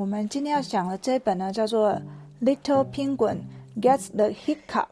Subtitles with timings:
[0.00, 1.90] 我们今天要讲的这一本呢，叫做
[2.40, 3.40] 《Little Penguin
[3.82, 4.86] Gets the Hiccups》。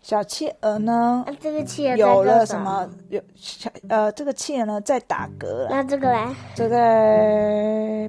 [0.00, 2.88] 小企鹅呢，那这个企鹅有了什么？
[3.08, 6.20] 有小呃，这个企鹅呢在打嗝了，那这个嘞？
[6.54, 8.08] 这在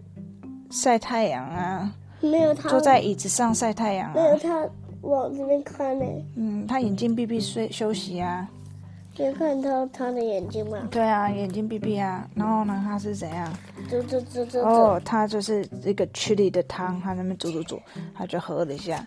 [0.70, 4.14] 晒太阳啊，没有它，坐在椅子上晒太阳啊。
[4.14, 4.70] 没有它
[5.02, 6.06] 往这边看呢。
[6.36, 8.48] 嗯，他眼睛闭闭睡休息啊。
[9.26, 10.88] 有看到他的眼睛吗？
[10.90, 12.28] 对啊，眼睛闭闭啊。
[12.36, 13.52] 然后呢，他是怎样？
[13.90, 17.82] 走走走走哦，，他就是一个 chili 的汤，他在那边煮煮煮，
[18.16, 19.06] 他就喝了一下，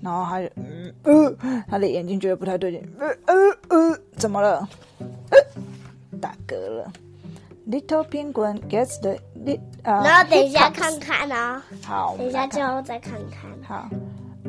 [0.00, 3.34] 然后他就嗯呃，他的眼睛觉得不太对劲，呃呃
[3.68, 4.68] 呃，怎么了？
[5.30, 6.90] 呃，打嗝了。
[7.68, 13.50] Little penguin gets the lit 呃，然后等一下看看啊，好，等一下之后再看看。
[13.62, 13.88] 好。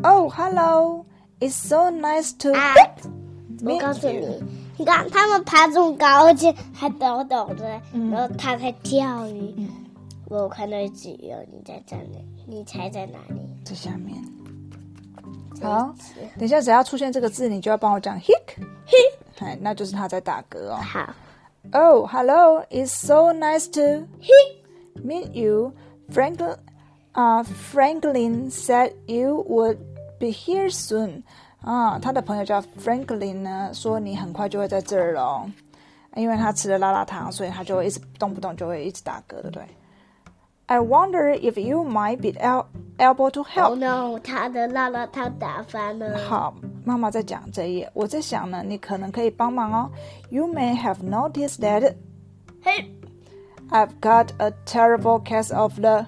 [0.04, 1.06] Oh, hello!
[1.40, 2.74] It's so nice to 啊，
[3.64, 4.22] 我 meet 告诉 you.
[4.22, 4.44] 你，
[4.82, 9.70] 你看他们爬这么高，而且还抖抖的，嗯然后他在钓鱼。
[10.28, 13.40] 我看到一只鱼哦，你在这里，你猜在哪里？
[13.64, 14.18] 在下面。
[15.62, 15.94] 好
[16.36, 18.58] 等一下，只要出现这个字，你就要帮我讲 hic，
[19.38, 20.78] 哎，那就是他在打嗝哦。
[20.78, 21.14] 好
[21.74, 22.66] ，Oh, hello!
[22.72, 24.08] It's so nice to
[25.00, 25.74] meet you.
[26.10, 26.56] Franklin,
[27.14, 29.78] uh, Franklin said you would
[30.20, 31.22] be here soon.
[31.62, 35.50] 啊，他的朋友叫 Franklin 呢，说你很快就会在这儿喽。
[36.16, 39.64] 因为他吃了辣辣汤，所以他就会一直动不动就会一直打嗝，对不对
[40.66, 42.38] ？I wonder if you might be
[42.98, 43.76] able to 哦 help.
[43.76, 46.18] no，他的辣辣汤打翻了。
[46.28, 49.90] 好，妈妈在讲这一页，我在想呢，你可能可以帮忙哦。
[50.30, 51.94] You may have noticed that
[52.62, 52.92] 嘿
[53.70, 56.06] ，I've got a terrible case of the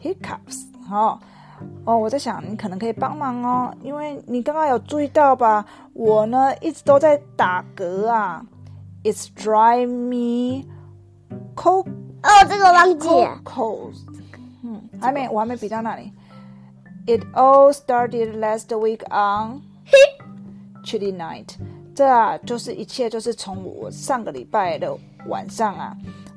[0.00, 0.64] hiccups。
[0.90, 1.20] 哦
[1.84, 5.64] 哦，我在想你可能可以帮忙哦，因为你刚刚有注意到吧？
[5.94, 8.44] 我呢一直都在打嗝啊。
[9.02, 10.64] It's drive me
[11.56, 11.88] cold
[12.22, 13.40] 哦，这个忘记了。
[13.44, 13.94] cold。
[14.62, 16.12] 嗯，还没，我还没比到那里。
[17.04, 19.62] It all started last week on
[20.84, 21.48] chilly night。
[21.96, 25.96] 这啊，就是一切就是从我上个礼拜的晚上啊，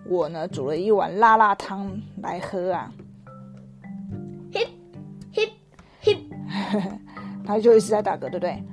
[0.10, 2.92] 我呢煮了一碗辣辣汤来喝啊。
[7.46, 8.64] 他就一直在打嗝，对不对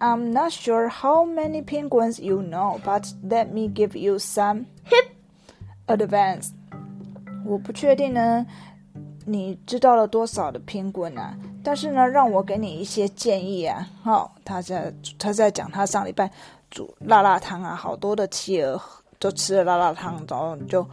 [0.00, 5.08] ？I'm not sure how many penguins you know, but let me give you some hip
[5.86, 6.50] advance。
[7.44, 8.46] 我不确定呢，
[9.24, 11.36] 你知道了多少的偏棍啊？
[11.64, 13.88] 但是呢，让我给你一些建议啊。
[14.02, 16.30] 好、他在他在讲他上礼拜
[16.70, 18.80] 煮辣辣汤啊，好多的企鹅
[19.22, 20.84] 就吃了辣辣汤，然后就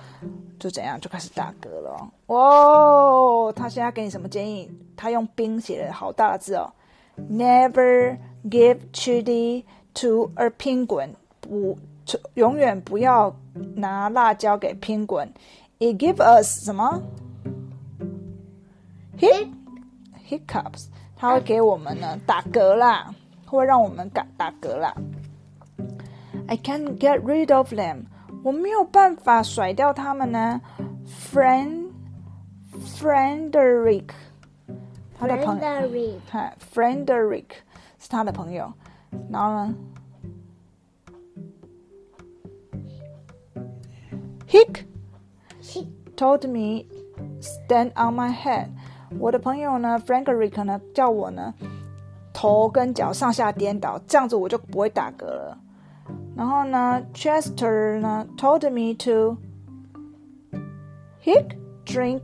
[0.60, 3.52] 就怎样就开始打嗝了哦。
[3.56, 4.70] 他现在给你什么建议？
[4.96, 6.72] 他用冰写了好大的字哦
[7.18, 9.64] ，Never give chili
[9.96, 11.16] to a penguin。
[11.42, 11.76] 不，
[12.36, 13.36] 永远不要
[13.74, 15.30] 拿辣椒给 penguin。
[15.80, 17.02] It give us 什么
[19.18, 19.50] ？Hic
[20.30, 20.86] hiccups，
[21.16, 23.12] 它会给我们呢打嗝啦，
[23.48, 24.94] 会让我们打打嗝啦。
[26.48, 28.06] I can't get rid of them，
[28.44, 30.62] 我没有办法甩掉他们呢。
[31.32, 31.92] Friend
[32.86, 34.10] Frederick，
[35.18, 35.64] 他的朋友
[36.74, 37.46] ，Frederick
[37.98, 38.72] 是他的朋友。
[39.30, 39.76] 然后呢
[44.48, 44.86] ，Hick
[46.16, 46.86] told me
[47.42, 48.70] stand on my head。
[49.20, 51.54] 我的朋友呢，Frederick 呢叫我呢
[52.32, 55.58] 头跟脚上下颠倒，这样子我就不会打嗝了。
[56.39, 59.37] 然后呢，Chester 呢 told me to
[61.23, 62.23] hic drink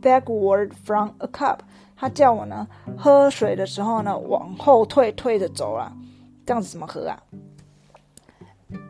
[0.00, 1.58] backward from a cup。
[1.96, 2.66] 他叫我呢
[2.96, 5.92] 喝水的时候呢往后退，退着走啊，
[6.44, 7.22] 这样子怎么喝啊？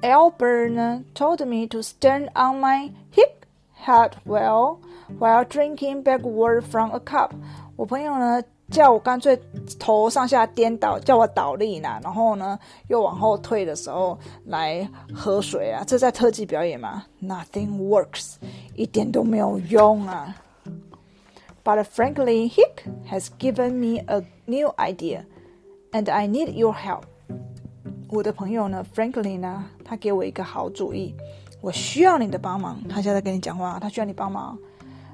[0.00, 3.44] Albert 呢 told me to stand on my hip
[3.84, 4.78] head well
[5.18, 7.30] while drinking backward from a cup。
[7.76, 9.39] 我朋友呢 叫我干脆
[9.79, 18.35] 头上下颠倒，叫我倒立呢，然后呢又往后退的时候来喝水啊，这在特技表演吗？Nothing works，
[18.75, 20.35] 一点都没有用啊。
[21.63, 25.23] But frankly, Hick has given me a new idea,
[25.91, 27.03] and I need your help.
[28.09, 31.13] 我的朋友呢，Frankly 呢，他给我一个好主意，
[31.61, 32.81] 我需要你的帮忙。
[32.87, 34.57] 他现在跟你讲话，他需要你帮忙。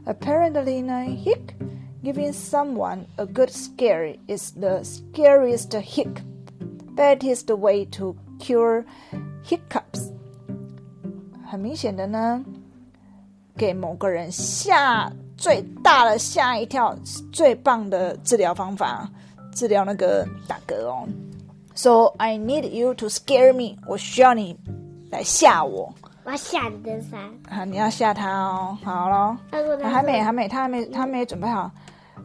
[0.06, 0.94] Apparently 呢
[1.24, 1.56] ，Hick
[2.03, 6.21] giving someone a good scare is the scariest hick.
[6.95, 8.83] That is the way to cure
[9.44, 10.11] hiccups.
[11.45, 12.44] 很明显的呢，
[13.55, 19.09] 给某个人吓最大的吓一跳，是最棒的治疗方法，
[19.53, 21.07] 治疗那个打嗝哦。
[21.75, 24.55] So I need you to scare me，我需要你
[25.09, 25.94] 来吓我。
[26.25, 27.19] 我要吓你的伞。
[27.50, 28.77] 啊，你要吓他哦。
[28.83, 29.38] 好咯，
[29.81, 31.71] 还没，还没，他还没，他没准备好。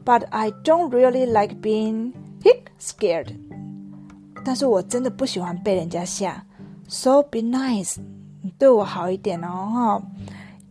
[0.05, 2.13] But I don't really like being
[2.43, 3.35] hic scared.
[4.43, 6.45] 但是我真的不喜欢被人家吓。
[6.87, 7.97] So be nice，
[8.41, 10.03] 你对我好一点哦，哈。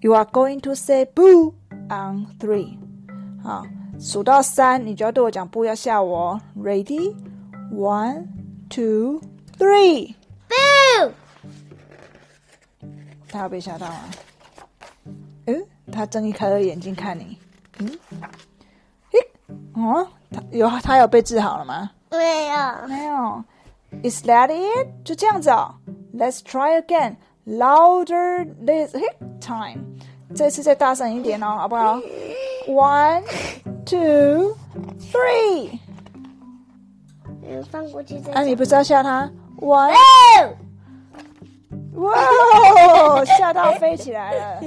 [0.01, 1.55] You are going to say boo
[1.89, 2.77] on three，
[3.43, 3.65] 好，
[3.99, 6.41] 数到三，你就要对我讲不，要吓我。
[6.57, 7.15] Ready?
[7.73, 8.27] One,
[8.69, 9.21] two,
[9.57, 10.15] three.
[10.49, 11.13] Boo！
[13.29, 14.01] 他有被吓到吗？
[15.47, 17.39] 嗯，他睁一开二眼睛看你。
[17.79, 18.06] 嗯，嘿，
[19.78, 21.92] 哦，他有他有被治好了吗？
[22.10, 22.58] 没有。
[22.88, 23.44] 没有。
[24.04, 24.88] Is that it？
[25.06, 25.76] 就这样子哦。
[26.14, 27.16] Let's try again.
[27.46, 28.96] Louder this
[29.40, 29.80] time.
[30.36, 32.00] 这次再大声一点哦，好不好
[32.68, 33.24] ？One,
[33.86, 34.56] two,
[35.00, 35.80] three.
[37.44, 39.32] 嗯，放过去再啊，你不是要吓他
[39.62, 40.56] ？One，Boo！
[41.96, 44.60] 哇，吓到飞起来了。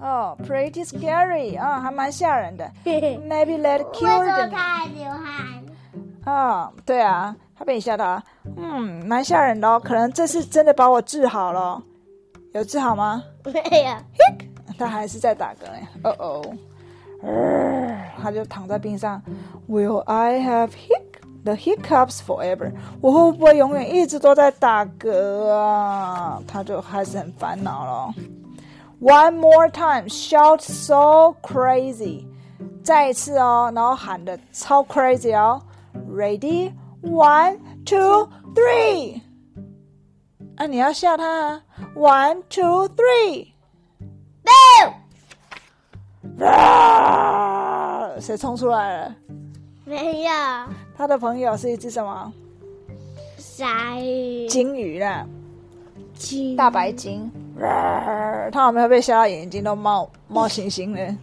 [0.00, 2.70] 哦、p r e t t y scary 啊、还蛮吓人的。
[2.84, 5.64] Maybe let 为 cure 什么他还流汗？
[6.24, 8.22] 啊、对啊，他被你吓到啊，
[8.56, 9.80] 嗯，蛮吓人的哦。
[9.82, 11.82] 可能这次真的把我治好了，
[12.52, 13.22] 有治好吗？
[13.44, 13.92] 没有。
[14.78, 16.42] 他还是在打嗝哎，哦哦，
[17.22, 19.20] 呃他就躺在冰上。
[19.68, 22.72] Will I have hic the hiccups forever？
[23.00, 26.40] 我会不会永远一直都在打嗝啊？
[26.46, 28.14] 他就开始很烦恼了。
[29.00, 32.26] One more time, shout so crazy！
[32.82, 35.62] 再一次哦，然后喊的超 crazy 哦。
[36.10, 36.72] Ready?
[37.02, 39.20] One, two, three！
[40.56, 41.62] 啊，你要吓他啊
[41.94, 43.54] ！One, two, three！Boo！
[46.44, 48.10] 啊！
[48.20, 49.14] 谁冲出来了？
[49.84, 50.30] 没有。
[50.96, 52.32] 他的朋友是一只什么
[53.36, 54.48] 鲨鱼。
[54.48, 55.24] 鲸鱼啦，
[56.14, 57.30] 金大白鲸。
[57.61, 61.15] 啊他有没有被吓到眼睛都冒冒星星了？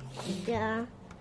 [0.47, 0.57] 有。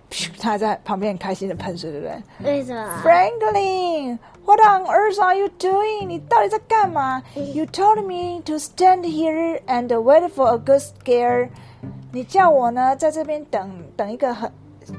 [0.09, 3.01] 噗他还在旁边很开心的喷水，对不对为什么？
[3.03, 6.07] ？Franklin，what on earth are you doing？
[6.07, 7.21] 你到底在干嘛？
[7.36, 11.50] You told me to stand here and wait for a good scare。
[12.12, 14.51] 你叫我呢，在这边等等一个很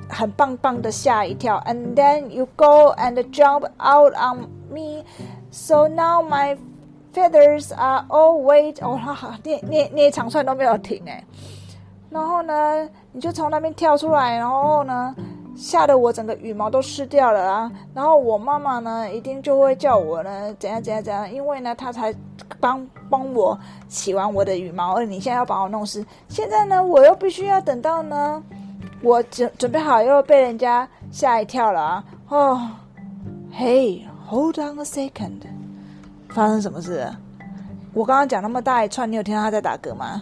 [0.08, 6.56] 很棒棒的吓一跳，and then you go and jump out on me。So now my
[7.15, 8.75] feathers are all wet。
[8.81, 11.23] 哦，哈哈，那那那一长串都没有停哎。
[12.09, 15.15] 然后呢，你就从那边跳出来，然后呢，
[15.55, 17.71] 吓得我整个羽毛都湿掉了啊！
[17.93, 22.13] 然后我妈妈呢，一定就会叫我呢，怎样怎样怎样，因为呢，她才
[22.59, 23.57] 帮帮我
[23.89, 28.41] 洗完我的羽毛，而你现在要把我弄湿，现在呢，我又必须要等到呢，
[29.01, 32.03] 我准准备好又被人家吓一跳了啊！
[32.29, 32.69] 哦
[33.53, 35.41] ，Hey，hold on a second，
[36.35, 37.17] 发生什么事了？
[37.93, 40.21] 我刚刚讲那么大一串，你有听到他在打嗝吗？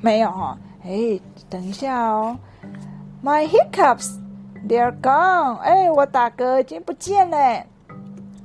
[0.00, 1.20] 没有哈、哎，
[1.50, 2.38] 等一下哦
[3.24, 4.18] ，My hiccups,
[4.68, 5.56] they're gone。
[5.56, 7.64] 哎，我打嗝已经不见了。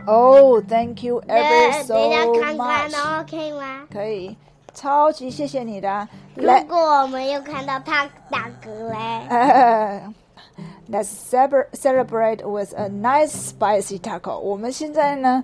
[0.07, 3.21] Oh, thank you 等 ever 等一下 so 看看 much。
[3.21, 3.87] ，OK 吗？
[3.91, 4.35] 可以，
[4.73, 6.07] 超级谢谢你的啊。
[6.35, 10.13] 如果我们又看到他打嗝嘞，呃
[10.89, 14.39] Let's celebra- celebrate with a nice spicy taco。
[14.39, 15.43] 我们现在呢，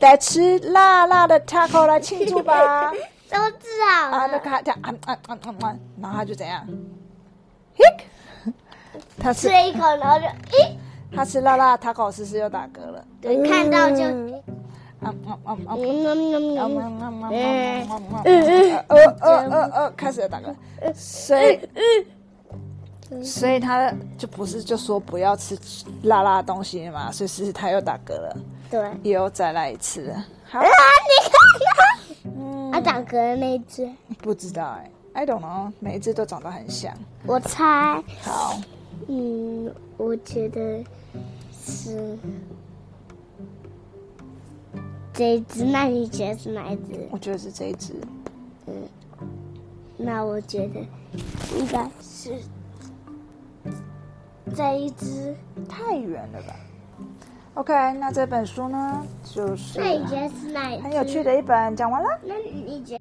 [0.00, 2.92] 来吃辣辣的 taco 来庆祝吧。
[3.30, 4.38] 都治好啊，那了。
[4.38, 6.66] 看他啊啊啊啊啊，然后他就怎样
[7.76, 8.52] ？hic，
[9.18, 10.24] 他吃吃了一口，然后就
[10.56, 10.70] 咦，
[11.14, 13.04] 他吃辣辣 taco，思思又打嗝了。
[13.20, 14.02] 对，看到就
[15.00, 15.74] 啊啊啊啊！
[15.76, 16.78] 嗯嗯嗯嗯，
[17.30, 17.84] 嗯，
[18.24, 18.84] 嗯，
[19.20, 20.54] 嗯，嗯，嗯，开始打嗝，
[20.94, 21.60] 所以
[23.24, 25.58] 所以他就不是就说不要吃
[26.02, 28.36] 辣辣的东西嘛，所以其实他又打嗝了，
[28.70, 28.90] 对。
[29.02, 30.24] 又再来一次了。
[30.44, 36.94] 好啊，，你看嗯他打嗝的那一只，不知道哎，I don't know，每一只都长得很像。
[37.26, 38.58] 我猜，好，
[39.06, 40.84] 嗯，我觉得
[41.64, 42.18] 是
[45.14, 45.64] 这一只。
[45.64, 47.08] 那你觉得是哪一只？
[47.10, 47.94] 我觉得是这一只。
[48.66, 48.74] 嗯
[50.00, 50.78] 那我觉得
[51.58, 52.32] 应该是
[54.58, 55.36] 这一只。
[55.68, 56.56] 太远了吧
[57.54, 59.80] ？OK，那这本书呢，就是？
[59.80, 62.08] 很有趣的一本，讲完了。
[62.24, 62.97] 那你觉